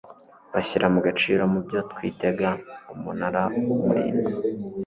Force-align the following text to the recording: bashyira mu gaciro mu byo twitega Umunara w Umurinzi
bashyira 0.53 0.85
mu 0.93 0.99
gaciro 1.05 1.41
mu 1.53 1.59
byo 1.65 1.79
twitega 1.91 2.49
Umunara 2.93 3.41
w 3.65 3.67
Umurinzi 3.75 4.35